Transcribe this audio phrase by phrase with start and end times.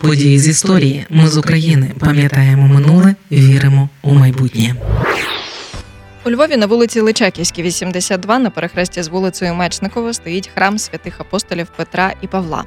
[0.00, 1.06] Події з історії.
[1.10, 4.74] Ми з України пам'ятаємо минуле, віримо у майбутнє.
[6.26, 11.66] У Львові на вулиці Личаківській, 82, на перехресті з вулицею Мечникова стоїть храм святих апостолів
[11.76, 12.64] Петра і Павла.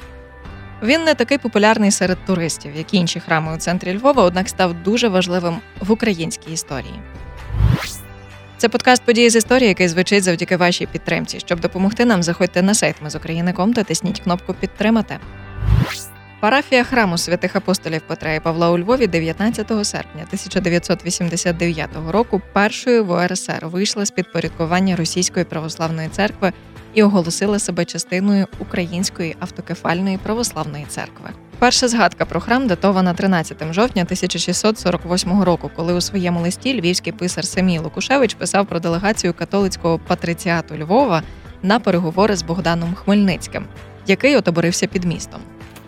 [0.84, 4.84] Він не такий популярний серед туристів, як і інші храми у центрі Львова, однак став
[4.84, 7.00] дуже важливим в українській історії.
[8.58, 11.40] Це подкаст події з історії, який звучить завдяки вашій підтримці.
[11.40, 15.20] Щоб допомогти нам, заходьте на сайт Ми з України.ком та тисніть кнопку Підтримати.
[16.44, 23.12] Парафія храму святих апостолів Петра і Павла у Львові 19 серпня 1989 року першою в
[23.12, 26.54] УРСР вийшла з підпорядкування Російської православної церкви
[26.94, 31.30] і оголосила себе частиною Української автокефальної православної церкви.
[31.60, 37.46] Перша згадка про храм датована 13 жовтня 1648 року, коли у своєму листі львівський писар
[37.46, 41.24] Самій Лукушевич писав про делегацію католицького патриціату Львова
[41.62, 43.66] на переговори з Богданом Хмельницьким,
[44.08, 45.42] який отоборився під містом.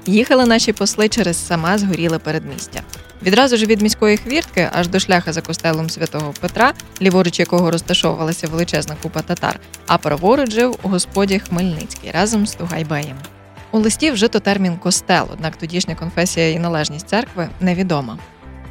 [0.06, 2.82] Їхали наші посли через сама згоріле передмістя.
[3.24, 8.48] Відразу ж від міської хвіртки аж до шляха за костелом святого Петра, ліворуч якого розташовувалася
[8.48, 13.18] величезна купа татар, а праворуч жив у господі Хмельницький разом з Тугайбеєм.
[13.72, 18.18] У листі вжито термін костел, однак тодішня конфесія і належність церкви невідома.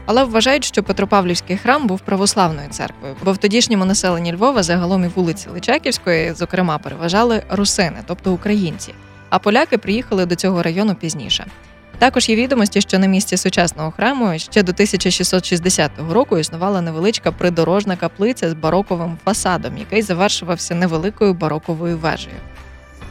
[0.06, 5.08] Але вважають, що Петропавлівський храм був православною церквою, бо в тодішньому населенні Львова загалом і
[5.08, 8.94] вулиці Личаківської, зокрема, переважали русини, тобто українці
[9.34, 11.46] а поляки приїхали до цього району пізніше.
[11.98, 17.96] Також є відомості, що на місці сучасного храму ще до 1660 року існувала невеличка придорожна
[17.96, 22.36] каплиця з бароковим фасадом, який завершувався невеликою бароковою вежею.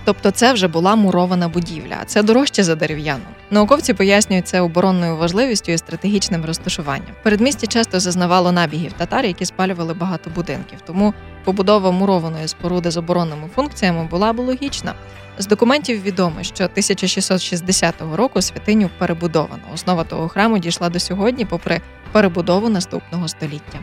[0.06, 3.24] Тобто це вже була мурована будівля, а це дорожче за дерев'яну.
[3.52, 7.16] Науковці пояснюють це оборонною важливістю і стратегічним розташуванням.
[7.24, 13.50] Передмісті часто зазнавало набігів татар, які спалювали багато будинків, тому побудова мурованої споруди з оборонними
[13.56, 14.94] функціями була б логічна.
[15.38, 19.64] З документів відомо, що 1660 року святиню перебудовано.
[19.74, 23.80] Основа того храму дійшла до сьогодні, попри перебудову наступного століття.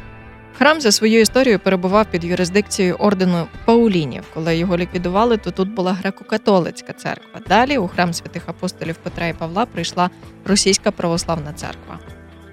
[0.59, 4.25] Храм за свою історію перебував під юрисдикцією ордену Паулінів.
[4.35, 7.41] Коли його ліквідували, то тут була греко-католицька церква.
[7.49, 10.11] Далі у храм святих апостолів Петра і Павла прийшла
[10.45, 11.99] російська православна церква.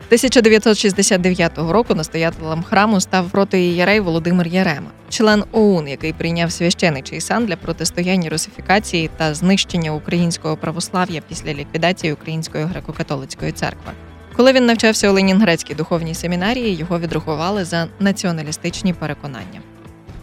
[0.07, 7.55] 1969 року настоятелем храму став протиєрей Володимир Ярема, член ОУН, який прийняв священичий сан для
[7.55, 13.91] протистояння русифікації та знищення українського православ'я після ліквідації Української греко-католицької церкви.
[14.35, 19.61] Коли він навчався у Ленінградській духовній семінарії, його відрахували за націоналістичні переконання.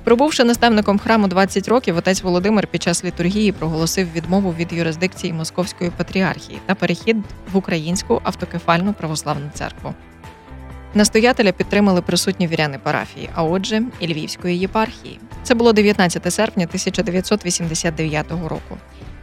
[0.05, 5.91] Пробувши наставником храму 20 років, отець Володимир під час літургії проголосив відмову від юрисдикції Московської
[5.97, 7.17] патріархії та перехід
[7.53, 9.95] в українську автокефальну православну церкву.
[10.95, 15.21] Настоятеля підтримали присутні віряни парафії, а отже, і Львівської єпархії.
[15.43, 18.79] Це було 19 серпня 1989 року.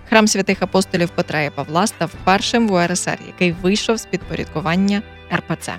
[0.10, 5.02] Храм святих апостолів Петра і Павла став першим в УРСР, який вийшов з підпорядкування
[5.34, 5.72] РПЦ.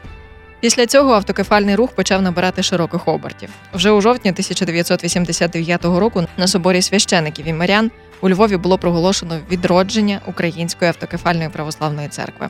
[0.62, 3.48] Після цього автокефальний рух почав набирати широких обертів.
[3.74, 7.90] Вже у жовтні 1989 року на соборі священиків і мирян
[8.20, 12.48] у Львові було проголошено відродження Української автокефальної православної церкви.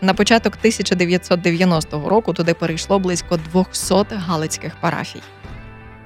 [0.00, 5.22] На початок 1990 року туди перейшло близько 200 галицьких парафій.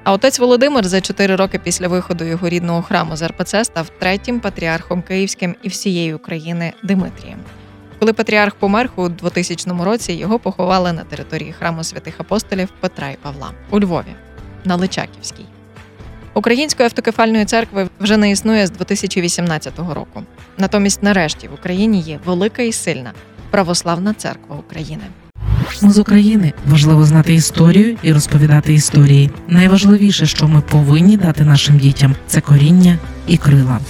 [0.04, 4.40] А отець Володимир за чотири роки після виходу його рідного храму з РПЦ став третім
[4.40, 7.38] патріархом Київським і всієї України Димитрієм.
[8.00, 13.16] Коли патріарх помер у 2000 році, його поховали на території храму святих апостолів Петра і
[13.22, 14.14] Павла у Львові
[14.64, 15.44] на Личаківській.
[16.34, 20.22] Української автокефальної церкви вже не існує з 2018 року.
[20.58, 23.12] Натомість, нарешті, в Україні є велика і сильна
[23.50, 25.02] православна церква України.
[25.82, 29.30] Ми з України важливо знати історію і розповідати історії.
[29.48, 33.80] Найважливіше, що ми повинні дати нашим дітям, це коріння і крила.